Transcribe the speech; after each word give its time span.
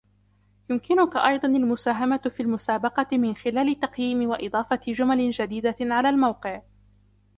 يمكنك 0.69 1.15
ايضا 1.15 1.47
المساهمة 1.47 2.17
في 2.17 2.43
المسابقة 2.43 3.17
من 3.17 3.35
خلال 3.35 3.79
تقييم 3.79 4.29
و 4.29 4.33
اضافة 4.33 4.79
جمل 4.87 5.31
جديدة 5.31 5.75
على 5.81 6.09
الموقع: 6.09 6.61